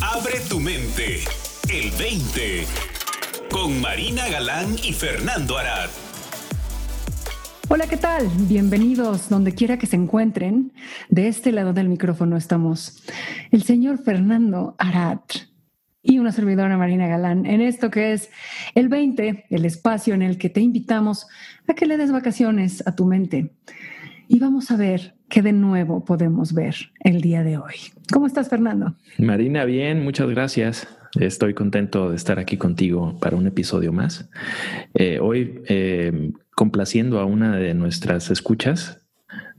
[0.00, 1.24] Abre tu mente.
[1.72, 2.64] El 20.
[3.50, 5.88] Con Marina Galán y Fernando Arad.
[7.68, 8.28] Hola, ¿qué tal?
[8.48, 10.72] Bienvenidos donde quiera que se encuentren.
[11.08, 13.02] De este lado del micrófono estamos
[13.50, 15.20] el señor Fernando Arad
[16.02, 18.30] y una servidora Marina Galán en esto que es
[18.74, 21.26] el 20, el espacio en el que te invitamos
[21.66, 23.52] a que le des vacaciones a tu mente.
[24.28, 27.74] Y vamos a ver qué de nuevo podemos ver el día de hoy.
[28.12, 28.94] ¿Cómo estás, Fernando?
[29.18, 30.88] Marina, bien, muchas gracias.
[31.18, 34.30] Estoy contento de estar aquí contigo para un episodio más.
[34.94, 39.06] Eh, hoy, eh, complaciendo a una de nuestras escuchas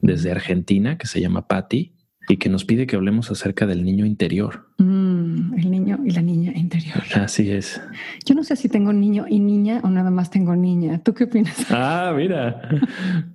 [0.02, 1.94] desde Argentina, que se llama Patti,
[2.32, 4.68] y que nos pide que hablemos acerca del niño interior.
[4.78, 7.02] Mm, el niño y la niña interior.
[7.16, 7.82] Así es.
[8.24, 11.02] Yo no sé si tengo niño y niña o nada más tengo niña.
[11.04, 11.66] ¿Tú qué opinas?
[11.72, 12.70] Ah, mira,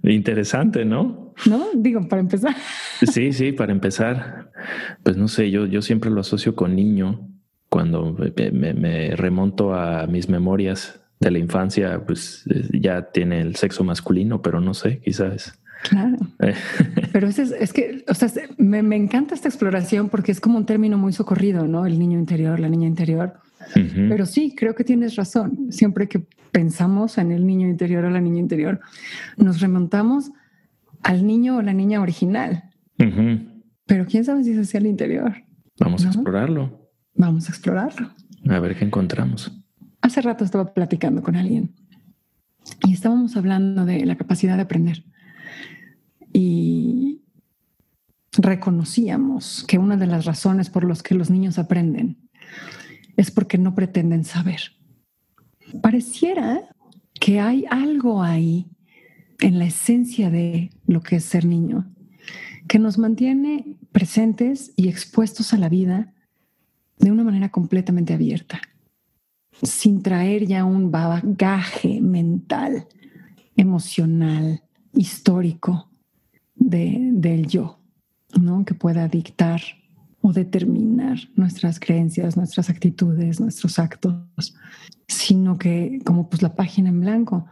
[0.05, 1.35] interesante, ¿no?
[1.47, 2.55] No, digo, para empezar.
[3.13, 4.53] Sí, sí, para empezar.
[5.03, 7.29] Pues no sé, yo, yo siempre lo asocio con niño.
[7.69, 13.83] Cuando me, me remonto a mis memorias de la infancia, pues ya tiene el sexo
[13.83, 16.17] masculino, pero no sé, quizás Claro.
[16.41, 16.55] Eh.
[17.13, 20.67] Pero es, es que, o sea, me, me, encanta esta exploración porque es como un
[20.67, 21.87] término muy socorrido, ¿no?
[21.87, 23.35] El niño interior, la niña interior.
[23.75, 25.73] Pero sí, creo que tienes razón.
[25.73, 28.81] Siempre que pensamos en el niño interior o la niña interior,
[29.39, 30.31] nos remontamos
[31.03, 32.65] al niño o la niña original.
[33.87, 35.35] Pero quién sabe si es hacia el interior.
[35.81, 36.91] Vamos a explorarlo.
[37.15, 38.11] Vamos a explorarlo.
[38.49, 39.51] A ver qué encontramos.
[40.03, 41.75] Hace rato estaba platicando con alguien
[42.87, 45.05] y estábamos hablando de la capacidad de aprender
[46.35, 47.23] y
[48.37, 52.19] reconocíamos que una de las razones por las que los niños aprenden
[53.17, 54.61] es porque no pretenden saber.
[55.81, 56.69] Pareciera
[57.21, 58.67] que hay algo ahí
[59.39, 61.89] en la esencia de lo que es ser niño,
[62.67, 66.13] que nos mantiene presentes y expuestos a la vida
[66.99, 68.61] de una manera completamente abierta,
[69.63, 72.89] sin traer ya un bagaje mental,
[73.57, 75.94] emocional, histórico
[76.71, 77.81] del yo,
[78.41, 78.65] ¿no?
[78.65, 79.61] Que pueda dictar
[80.21, 84.57] o determinar nuestras creencias, nuestras actitudes, nuestros actos,
[85.07, 87.47] sino que como pues la página en blanco.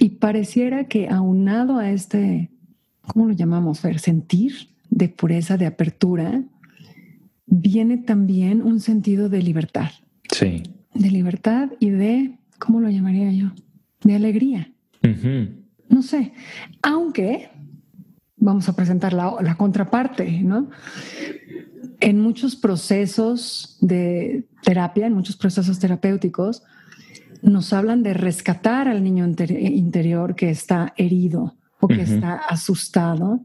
[0.00, 2.50] Y pareciera que aunado a este,
[3.02, 3.82] ¿cómo lo llamamos?
[3.82, 6.42] Ver, sentir de pureza, de apertura,
[7.44, 9.90] viene también un sentido de libertad.
[10.32, 10.62] Sí.
[10.94, 13.52] De libertad y de, ¿cómo lo llamaría yo?
[14.02, 14.72] De alegría.
[15.90, 16.32] No sé,
[16.82, 17.50] aunque
[18.38, 20.70] vamos a presentar la, contraparte, ¿no?
[22.00, 26.62] En muchos procesos de terapia, en muchos procesos terapéuticos,
[27.42, 33.44] nos hablan de rescatar al niño interior que está herido o que está asustado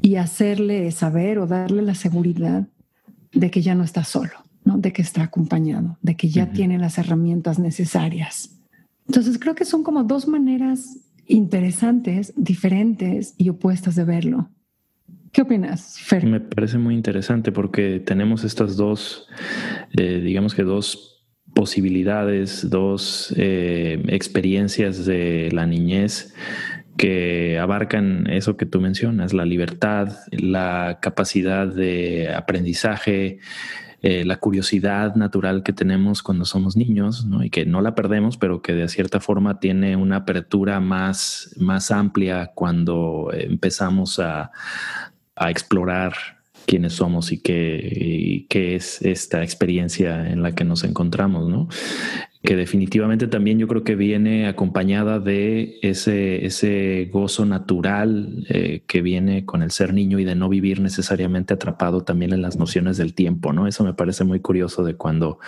[0.00, 2.68] y hacerle saber o darle la seguridad
[3.32, 4.32] de que ya no está solo,
[4.64, 4.78] ¿no?
[4.78, 8.58] de que está acompañado, de que ya tiene las herramientas necesarias.
[9.06, 10.98] Entonces creo que son como dos maneras
[11.28, 14.50] interesantes, diferentes y opuestas de verlo.
[15.32, 16.24] ¿Qué opinas, Fer?
[16.26, 19.28] Me parece muy interesante porque tenemos estas dos,
[19.96, 26.34] eh, digamos que dos posibilidades, dos eh, experiencias de la niñez
[26.96, 33.38] que abarcan eso que tú mencionas, la libertad, la capacidad de aprendizaje,
[34.00, 38.62] eh, la curiosidad natural que tenemos cuando somos niños y que no la perdemos, pero
[38.62, 44.52] que de cierta forma tiene una apertura más, más amplia cuando empezamos a,
[45.34, 46.12] a explorar
[46.68, 51.68] quiénes somos y qué, qué, es esta experiencia en la que nos encontramos, ¿no?
[52.48, 59.02] Que definitivamente también yo creo que viene acompañada de ese, ese gozo natural eh, que
[59.02, 62.96] viene con el ser niño y de no vivir necesariamente atrapado también en las nociones
[62.96, 63.66] del tiempo, ¿no?
[63.66, 65.40] Eso me parece muy curioso de cuando,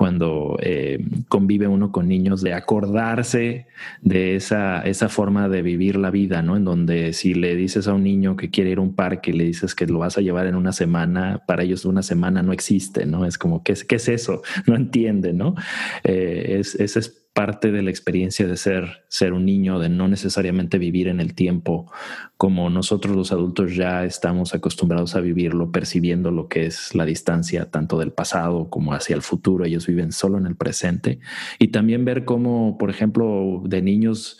[0.00, 3.66] cuando eh, convive uno con niños, de acordarse
[4.00, 6.56] de esa, esa forma de vivir la vida, ¿no?
[6.56, 9.34] En donde si le dices a un niño que quiere ir a un parque y
[9.34, 12.54] le dices que lo vas a llevar en una semana, para ellos una semana no
[12.54, 13.26] existe, ¿no?
[13.26, 14.40] Es como, ¿qué, qué es eso?
[14.66, 15.54] No entiende, ¿no?
[16.02, 20.78] Eh, es, es parte de la experiencia de ser, ser un niño, de no necesariamente
[20.78, 21.90] vivir en el tiempo
[22.36, 27.70] como nosotros los adultos ya estamos acostumbrados a vivirlo, percibiendo lo que es la distancia
[27.70, 29.64] tanto del pasado como hacia el futuro.
[29.64, 31.20] Ellos viven solo en el presente.
[31.58, 34.38] Y también ver cómo, por ejemplo, de niños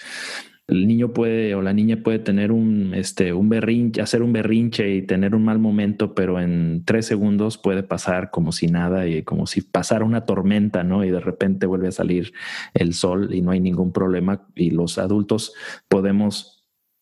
[0.71, 4.95] el niño puede o la niña puede tener un, este, un berrinche, hacer un berrinche
[4.95, 9.23] y tener un mal momento, pero en tres segundos puede pasar como si nada y
[9.23, 11.05] como si pasara una tormenta, ¿no?
[11.05, 12.33] Y de repente vuelve a salir
[12.75, 15.53] el sol y no hay ningún problema y los adultos
[15.89, 16.60] podemos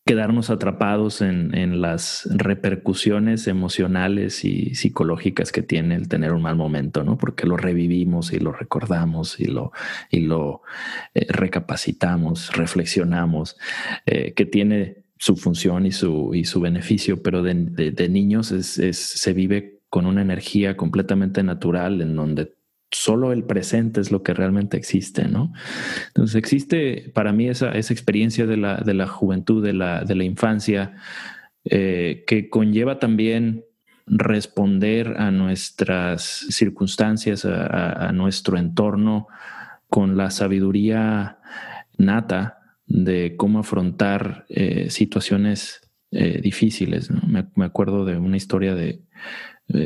[0.09, 7.05] quedarnos atrapados en, las repercusiones emocionales y psicológicas que tiene el tener un mal momento,
[7.05, 7.19] ¿no?
[7.19, 9.71] Porque lo revivimos y lo recordamos y lo,
[10.11, 10.63] y lo
[11.15, 13.59] eh, recapacitamos, reflexionamos,
[14.07, 19.81] eh, que tiene su función y su, y su beneficio, pero de, niños se vive
[19.91, 22.55] con una energía completamente natural en donde
[22.91, 25.53] solo el presente es lo que realmente existe, ¿no?
[26.09, 30.15] Entonces existe para mí esa, esa experiencia de la, de la juventud, de la, de
[30.15, 30.97] la infancia,
[31.65, 33.65] eh, que conlleva también
[34.07, 39.27] responder a nuestras circunstancias, a, nuestro entorno,
[39.89, 41.39] con la sabiduría
[41.99, 47.11] nata de cómo afrontar eh, situaciones eh, difíciles.
[47.11, 49.03] Me, me, acuerdo de una historia de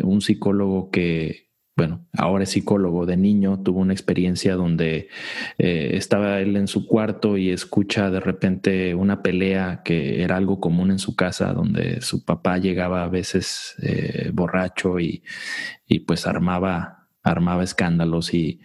[0.05, 5.09] un psicólogo que bueno, ahora es psicólogo de niño, tuvo una experiencia donde
[5.57, 10.61] eh, estaba él en su cuarto y escucha de repente una pelea que era algo
[10.61, 15.23] común en su casa, donde su papá llegaba a veces eh, borracho y,
[15.87, 18.61] y, pues armaba, armaba escándalos y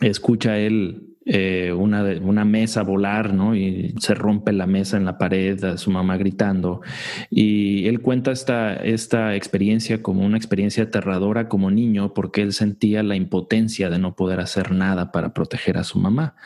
[0.00, 3.56] escucha él eh, una, una, mesa volar, ¿no?
[3.56, 6.82] Y se rompe la mesa en la pared, a su mamá gritando.
[7.30, 13.02] Y él cuenta esta, esta experiencia como una experiencia aterradora como niño, porque él sentía
[13.02, 16.36] la impotencia de no poder hacer nada para proteger a su mamá.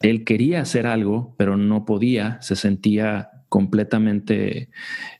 [0.00, 4.70] Él quería hacer algo, pero no podía, se sentía completamente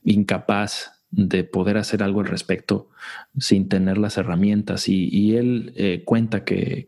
[0.03, 2.89] incapaz de poder hacer algo al respecto
[3.39, 4.89] sin tener las herramientas.
[4.89, 6.87] Y, él eh, cuenta que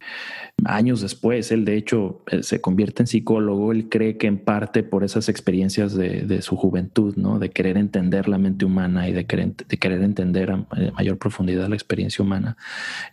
[0.64, 4.82] años después, él de hecho eh, se convierte en psicólogo, él cree que en parte
[4.82, 7.38] por esas experiencias de, su juventud, ¿no?
[7.38, 11.69] de querer entender la mente humana y de querer, de querer entender a, mayor profundidad
[11.69, 12.56] la experiencia humana,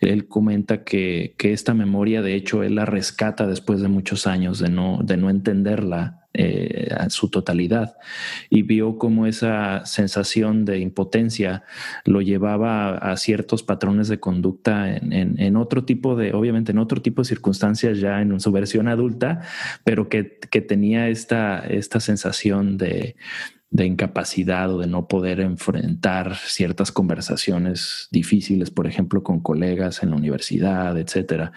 [0.00, 4.58] él comenta que, que esta memoria, de hecho, él la rescata después de muchos años
[4.58, 7.96] de no, de no entenderla eh, a su totalidad.
[8.50, 11.62] Y vio cómo esa sensación de impotencia
[12.04, 17.22] lo llevaba a, ciertos patrones de conducta en, otro tipo de, obviamente en otro tipo
[17.22, 19.42] de circunstancias ya en su versión adulta,
[19.84, 23.14] pero que, que tenía esta, esta sensación de,
[23.74, 30.10] de incapacidad o de no poder enfrentar ciertas conversaciones difíciles, por ejemplo, con colegas en
[30.10, 31.50] la universidad, etcétera.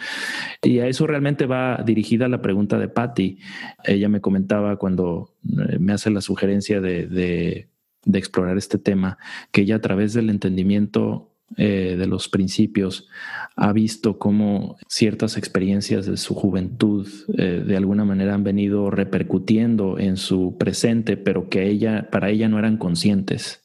[0.63, 3.37] Y a eso realmente va dirigida la pregunta de Patty.
[3.83, 7.69] Ella me comentaba cuando eh, me hace la sugerencia de, de,
[8.03, 9.19] de explorar este tema,
[9.51, 13.07] que ella a través del entendimiento eh, de los principios,
[13.55, 17.07] ha visto cómo ciertas experiencias de su juventud
[17.38, 22.49] eh, de alguna manera han venido repercutiendo en su presente, pero que ella, para ella
[22.49, 23.63] no eran conscientes.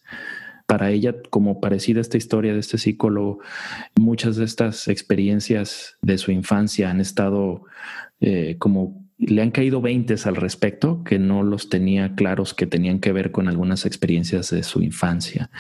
[0.67, 3.41] Para ella, como parecida esta historia de este psicólogo,
[3.97, 7.65] muchas de estas experiencias de su infancia han estado
[8.21, 12.99] eh, como le han caído veintes al respecto que no los tenía claros que tenían
[12.99, 15.51] que ver con algunas experiencias de su infancia.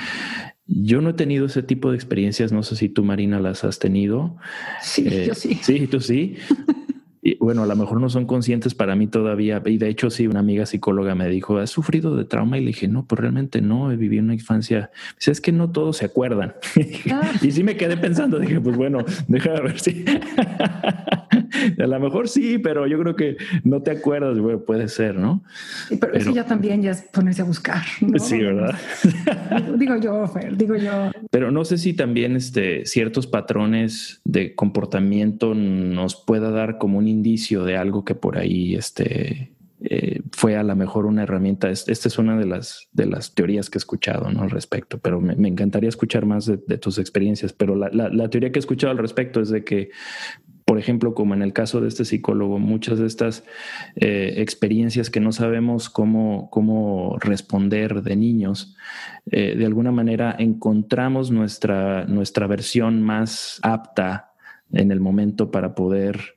[0.66, 3.78] Yo no he tenido ese tipo de experiencias, no sé si tú, Marina, las has
[3.78, 4.36] tenido.
[4.80, 5.58] Sí, eh, yo sí.
[5.62, 6.36] Sí, tú sí.
[7.44, 9.60] bueno, a lo mejor no son conscientes para mí todavía.
[9.66, 12.56] Y de hecho, sí, una amiga psicóloga me dijo, ¿has sufrido de trauma?
[12.56, 14.92] Y le dije, no, pues realmente no, he vivido una infancia.
[15.18, 16.54] Dice, es que no todos se acuerdan.
[17.10, 17.32] Ah.
[17.42, 20.04] y sí me quedé pensando, dije, pues bueno, déjame ver si...
[21.78, 25.42] a lo mejor sí, pero yo creo que no te acuerdas, puede ser, ¿no?
[26.00, 27.82] pero, eso ya también ya es ponerse a buscar.
[28.18, 28.78] Sí, ¿verdad?
[29.78, 31.10] digo yo, Fer, digo yo.
[31.30, 37.08] Pero no sé si también este, ciertos patrones de comportamiento nos pueda dar como un
[37.08, 37.31] indicio
[37.64, 41.70] de algo que por ahí este, eh, fue a lo mejor una herramienta.
[41.70, 44.42] Esta es una de las, de las teorías que he escuchado ¿no?
[44.42, 47.52] al respecto, pero me, encantaría escuchar más de, tus experiencias.
[47.52, 49.90] Pero la, la, teoría que he escuchado al respecto es de que
[50.64, 53.44] por ejemplo, como en el caso de este psicólogo, muchas de estas
[53.96, 58.76] eh, experiencias que no sabemos cómo, cómo responder de niños,
[59.30, 64.31] eh, de alguna manera encontramos nuestra, nuestra versión más apta
[64.72, 66.34] en el momento para poder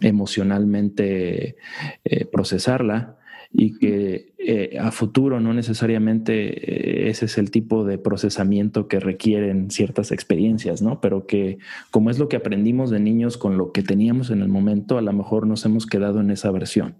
[0.00, 1.56] emocionalmente
[2.04, 3.16] eh, procesarla
[3.58, 9.00] y que eh, a futuro no necesariamente eh, ese es el tipo de procesamiento que
[9.00, 11.00] requieren ciertas experiencias, ¿no?
[11.00, 11.58] Pero que
[11.90, 15.02] como es lo que aprendimos de niños con lo que teníamos en el momento, a
[15.02, 16.96] lo mejor nos hemos quedado en esa versión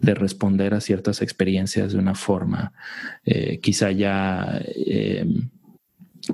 [0.00, 2.72] de responder a ciertas experiencias de una forma
[3.24, 4.62] eh, quizá ya,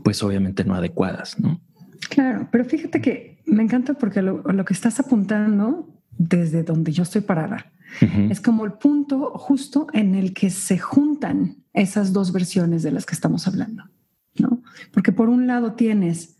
[0.04, 1.60] pues obviamente no adecuadas, ¿no?
[2.08, 5.88] Claro, pero fíjate que me encanta porque lo, lo que estás apuntando
[6.18, 11.56] desde donde yo estoy parada, es como el punto justo en el que se juntan
[11.72, 13.84] esas dos versiones de las que estamos hablando,
[14.38, 14.62] ¿no?
[14.92, 16.38] Porque por un lado tienes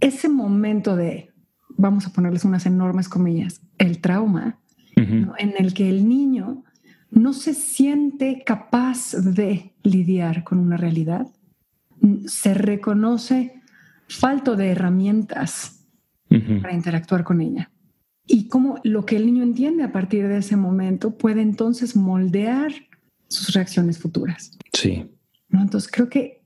[0.00, 1.32] ese momento de,
[1.76, 4.58] vamos a ponerles unas enormes comillas, el trauma,
[4.96, 6.64] en el que el niño
[7.10, 11.26] no se siente capaz de lidiar con una realidad,
[12.26, 13.62] se reconoce
[14.08, 15.79] falto de herramientas
[16.62, 17.70] para interactuar con ella.
[18.26, 22.72] Y cómo lo que el niño entiende a partir de ese momento puede entonces moldear
[23.28, 24.56] sus reacciones futuras.
[24.72, 25.10] Sí.
[25.50, 26.42] Entonces creo que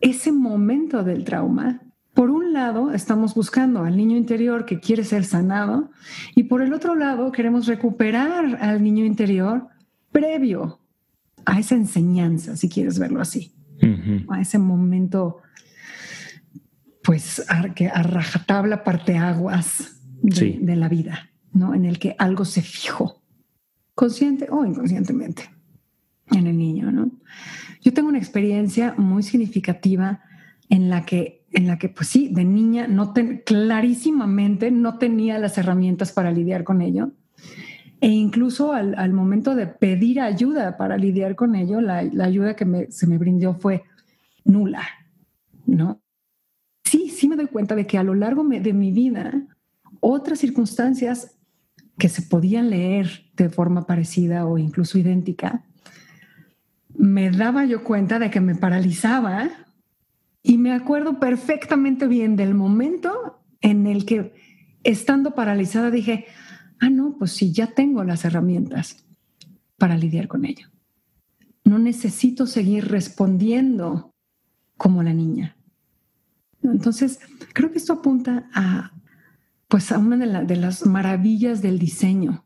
[0.00, 1.80] ese momento del trauma,
[2.12, 5.90] por un lado, estamos buscando al niño interior que quiere ser sanado
[6.34, 9.68] y por el otro lado queremos recuperar al niño interior
[10.10, 10.80] previo
[11.44, 13.52] a esa enseñanza, si quieres verlo así,
[14.28, 15.38] a ese momento,
[17.02, 17.44] pues,
[17.74, 21.74] que a rajatabla parteaguas de, de la vida, ¿no?
[21.74, 23.22] En el que algo se fijó,
[23.94, 25.50] consciente o inconscientemente,
[26.30, 27.10] en el niño, ¿no?
[27.80, 30.20] Yo tengo una experiencia muy significativa
[30.68, 33.12] en la que, en la que pues sí, de niña, no
[33.44, 37.12] clarísimamente no tenía las herramientas para lidiar con ello
[38.02, 43.06] e incluso al, momento de pedir ayuda para lidiar con ello, la, ayuda que se
[43.06, 43.84] me brindó fue
[44.44, 44.82] nula,
[45.66, 46.01] ¿no?
[47.22, 49.46] Sí, me doy cuenta de que a lo largo de mi vida,
[50.00, 51.38] otras circunstancias
[51.96, 55.64] que se podían leer de forma parecida o incluso idéntica,
[56.92, 59.48] me daba yo cuenta de que me paralizaba
[60.42, 64.34] y me acuerdo perfectamente bien del momento en el que,
[64.82, 66.26] estando paralizada, dije,
[66.80, 69.06] ah, no, pues sí, ya tengo las herramientas
[69.78, 70.66] para lidiar con ello.
[71.62, 74.12] No necesito seguir respondiendo
[74.76, 75.56] como la niña.
[76.62, 77.20] Entonces,
[77.52, 78.92] creo que esto apunta a,
[79.68, 82.44] pues, a una de, las maravillas del diseño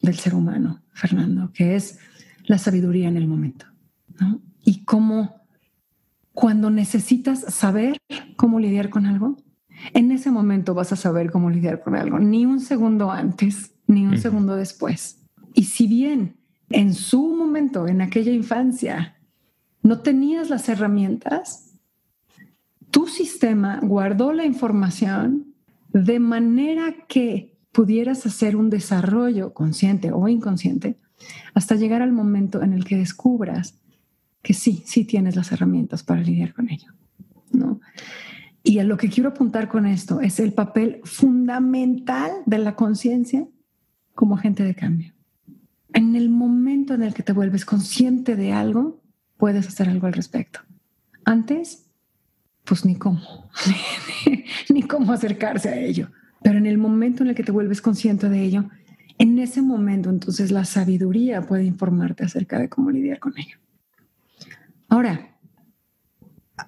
[0.00, 1.98] del ser humano, Fernando, que es
[2.44, 3.66] la sabiduría en el momento.
[4.64, 5.42] Y cómo
[6.32, 7.98] cuando necesitas saber
[8.36, 9.36] cómo lidiar con algo,
[9.94, 14.06] en ese momento vas a saber cómo lidiar con algo, ni un segundo antes, ni
[14.06, 15.20] un segundo después.
[15.54, 16.36] Y si bien
[16.70, 19.16] en su momento, en aquella infancia,
[19.82, 21.67] no tenías las herramientas,
[22.90, 25.54] tu sistema guardó la información
[25.92, 30.96] de manera que pudieras hacer un desarrollo consciente o inconsciente
[31.54, 33.78] hasta llegar al momento en el que descubras
[34.42, 36.92] que sí, sí tienes las herramientas para lidiar con ello.
[37.52, 37.80] ¿no?
[38.62, 43.46] Y a lo que quiero apuntar con esto es el papel fundamental de la conciencia
[44.14, 45.14] como agente de cambio.
[45.92, 49.00] En el momento en el que te vuelves consciente de algo,
[49.36, 50.60] puedes hacer algo al respecto.
[51.24, 51.87] Antes,
[52.68, 53.48] pues ni cómo,
[54.68, 56.10] ni cómo acercarse a ello.
[56.42, 58.68] Pero en el momento en el que te vuelves consciente de ello,
[59.18, 63.58] en ese momento entonces la sabiduría puede informarte acerca de cómo lidiar con ello.
[64.88, 65.38] Ahora,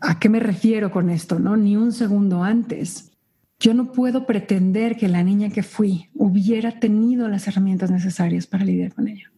[0.00, 1.38] ¿A qué me refiero con esto?
[1.38, 3.10] No, ni un segundo antes.
[3.58, 8.64] Yo no puedo pretender que la niña que fui hubiera tenido las herramientas necesarias para
[8.64, 9.30] lidiar con ella.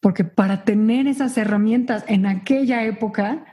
[0.00, 3.44] Porque para tener esas herramientas en aquella época,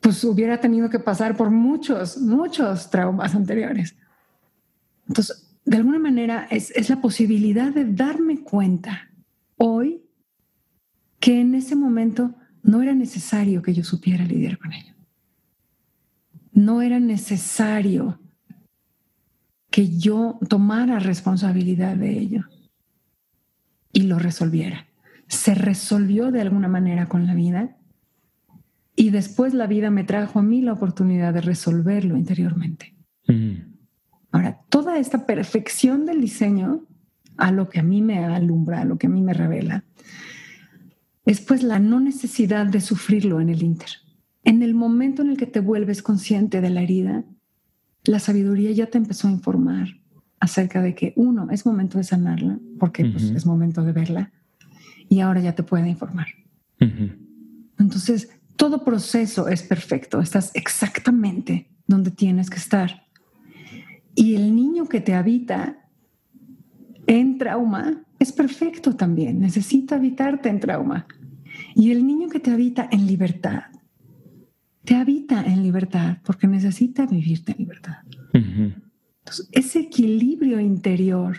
[0.00, 3.96] pues hubiera tenido que pasar por muchos, muchos traumas anteriores.
[5.08, 9.10] Entonces, de alguna manera es, es la posibilidad de darme cuenta
[9.56, 10.02] hoy
[11.18, 14.90] que en ese momento no era necesario que yo supiera lidiar con ella
[16.52, 18.20] no era necesario
[19.70, 22.44] que yo tomara responsabilidad de ello
[23.92, 24.86] y lo resolviera.
[25.28, 27.76] Se resolvió de alguna manera con la vida
[29.00, 32.94] y después la vida me trajo a mí la oportunidad de resolverlo interiormente.
[33.26, 33.54] Mm.
[34.32, 36.86] Ahora, toda esta perfección del diseño,
[37.36, 39.84] a lo que a mí me alumbra, a lo que a mí me revela,
[41.24, 43.90] es pues la no necesidad de sufrirlo en el inter
[44.44, 47.24] en el momento en el que te vuelves consciente de la herida,
[48.04, 49.88] la sabiduría ya te empezó a informar
[50.38, 54.32] acerca de que, uno, es momento de sanarla, porque pues, es momento de verla,
[55.08, 56.28] y ahora ya te puede informar.
[57.78, 63.06] Entonces, todo proceso es perfecto, estás exactamente donde tienes que estar.
[64.14, 65.88] Y el niño que te habita
[67.06, 71.06] en trauma es perfecto también, necesita habitarte en trauma.
[71.74, 73.62] Y el niño que te habita en libertad
[74.84, 77.96] te habita en libertad porque necesita vivirte en libertad.
[78.34, 81.38] Entonces, ese equilibrio interior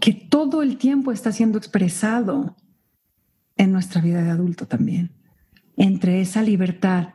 [0.00, 2.56] que todo el tiempo está siendo expresado
[3.56, 5.13] en nuestra vida de adulto también,
[5.76, 7.14] entre esa libertad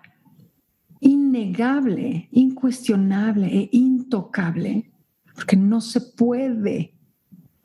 [1.00, 4.92] innegable, incuestionable e intocable,
[5.34, 6.94] porque no se puede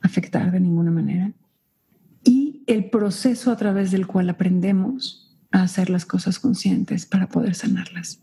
[0.01, 1.33] afectar de ninguna manera,
[2.23, 7.55] y el proceso a través del cual aprendemos a hacer las cosas conscientes para poder
[7.55, 8.21] sanarlas.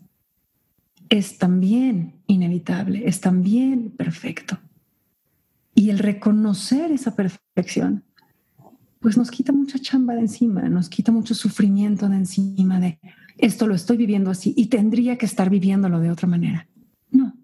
[1.08, 4.58] Es también inevitable, es también perfecto.
[5.74, 8.04] Y el reconocer esa perfección
[9.02, 12.98] pues nos quita mucha chamba de encima, nos quita mucho sufrimiento de encima de
[13.36, 16.68] esto lo estoy viviendo así y tendría que estar viviéndolo de otra manera.
[17.10, 17.34] No,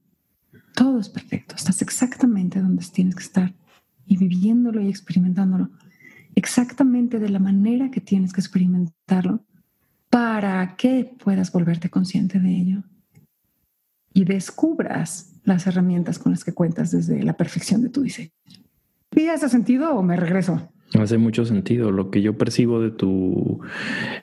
[0.74, 3.54] todo es perfecto, estás exactamente donde tienes que estar
[4.06, 5.70] y viviéndolo y experimentándolo
[6.36, 9.44] exactamente de la manera que tienes que experimentarlo
[10.08, 12.84] para que puedas volverte consciente de ello
[14.14, 18.30] y descubras las herramientas con las que cuentas desde la perfección de tu diseño.
[19.10, 20.70] ¿Y hace sentido o me regreso?
[20.94, 21.90] Hace mucho sentido.
[21.90, 23.60] Lo que yo percibo de tu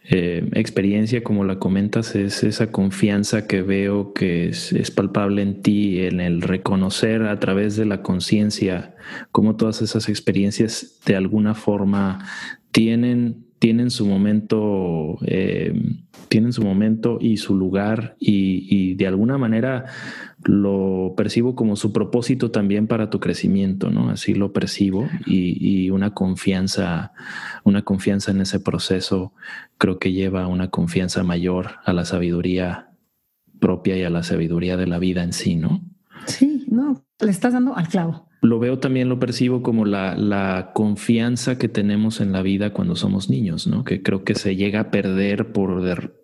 [0.10, 6.02] eh, experiencia, como la comentas, es esa confianza que veo que es, palpable en ti,
[6.02, 8.96] en el reconocer a través de la conciencia
[9.32, 12.26] cómo todas esas experiencias de alguna forma
[12.72, 15.20] tienen, tienen su momento.
[15.28, 15.74] Eh,
[16.28, 19.86] tienen su momento y su lugar y, y de alguna manera
[20.46, 24.10] lo percibo como su propósito también para tu crecimiento, ¿no?
[24.10, 27.14] Así lo percibo y, una confianza,
[27.64, 29.34] una confianza en ese proceso
[29.78, 32.92] creo que lleva una confianza mayor a la sabiduría
[33.60, 35.82] propia y a la sabiduría de la vida en sí, ¿no?
[36.26, 38.28] Sí, no, le estás dando al clavo.
[38.42, 42.96] Lo veo también, lo percibo como la, la confianza que tenemos en la vida cuando
[42.96, 43.84] somos niños, ¿no?
[43.84, 45.82] Que creo que se llega a perder por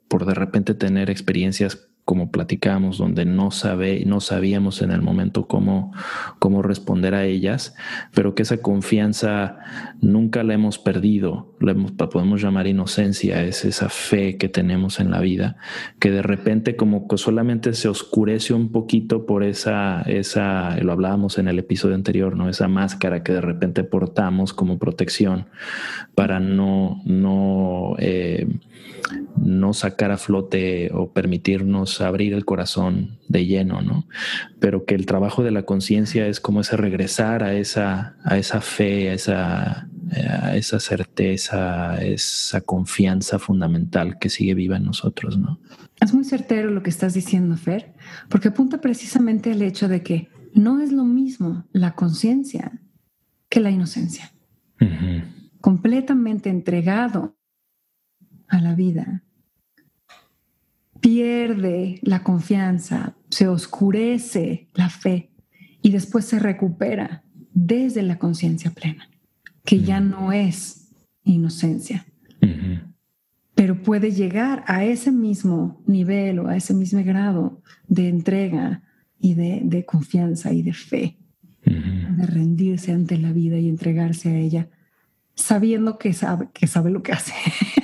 [0.08, 5.48] por de repente tener experiencias como platicamos, donde no, sabe, no sabíamos en el momento
[5.48, 5.94] cómo,
[6.40, 7.74] cómo responder a ellas,
[8.14, 9.60] pero que esa confianza
[10.02, 11.74] nunca la hemos perdido, la
[12.10, 15.56] podemos llamar inocencia, es esa fe que tenemos en la vida,
[16.00, 21.38] que de repente como que solamente se oscurece un poquito por esa, esa, lo hablábamos
[21.38, 22.50] en el episodio anterior, ¿no?
[22.50, 25.46] Esa máscara que de repente portamos como protección
[26.14, 28.48] para no, no, eh,
[29.38, 34.08] no sacar a flote o permitirnos abrir el corazón de lleno, ¿no?
[34.60, 38.62] Pero que el trabajo de la conciencia es como ese regresar a esa, a esa
[38.62, 39.90] fe, a esa,
[40.44, 45.60] a esa certeza, a esa confianza fundamental que sigue viva en nosotros, ¿no?
[46.00, 47.94] Es muy certero lo que estás diciendo, Fer,
[48.28, 52.82] porque apunta precisamente al hecho de que no es lo mismo la conciencia
[53.50, 54.32] que la inocencia.
[55.60, 57.36] Completamente entregado
[58.52, 59.24] a la vida,
[61.00, 65.32] pierde la confianza, se oscurece la fe
[65.82, 69.10] y después se recupera desde la conciencia plena,
[69.66, 72.06] que ya no es inocencia,
[73.56, 78.84] pero puede llegar a ese mismo nivel o a ese mismo grado de entrega
[79.20, 81.18] y de, confianza y de fe,
[81.64, 84.70] de rendirse ante la vida y entregarse a ella,
[85.36, 87.34] sabiendo que sabe, que sabe lo que hace.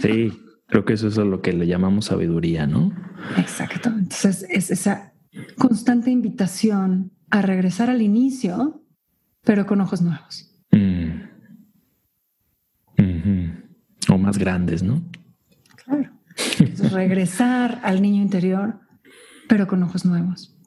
[0.02, 0.32] Sí,
[0.68, 2.92] Creo que eso es lo que le llamamos sabiduría, ¿no?
[3.38, 3.90] Exacto.
[3.90, 5.14] Entonces es esa
[5.58, 8.84] constante invitación a regresar al inicio,
[9.44, 10.54] pero con ojos nuevos.
[10.72, 11.08] Mm.
[14.10, 15.04] O más grandes, ¿no?
[15.86, 16.12] Claro.
[16.92, 18.80] regresar al niño interior,
[19.48, 20.58] pero con ojos nuevos.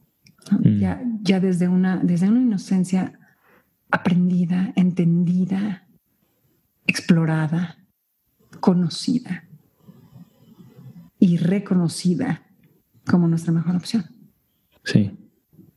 [0.50, 0.78] Mm.
[0.78, 3.18] Ya, ya desde, una, desde una inocencia
[3.90, 5.86] aprendida, entendida,
[6.86, 7.76] explorada,
[8.60, 9.49] conocida
[11.20, 12.42] y reconocida
[13.06, 14.06] como nuestra mejor opción.
[14.84, 15.12] Sí.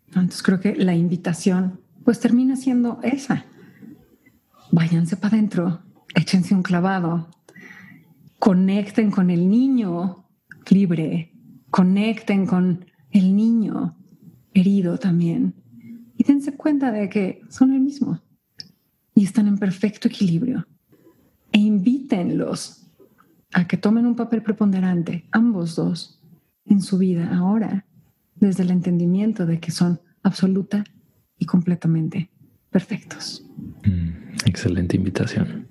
[0.08, 3.46] Entonces creo que la invitación pues termina siendo esa.
[4.72, 5.84] Váyanse para adentro,
[6.16, 7.30] échense un clavado,
[8.40, 10.26] conecten con el niño
[10.70, 11.32] libre,
[11.70, 13.96] conecten con el niño
[14.54, 15.54] herido también
[16.18, 18.22] y dense cuenta de que son el mismo
[19.16, 20.68] y están en perfecto equilibrio
[21.52, 22.83] e invítenlos
[23.54, 26.20] a que tomen un papel preponderante, ambos dos,
[26.66, 27.86] en su vida ahora,
[28.36, 30.84] desde el entendimiento de que son absoluta
[31.38, 32.30] y completamente
[32.72, 33.46] perfectos.
[33.86, 35.68] Mm, excelente invitación.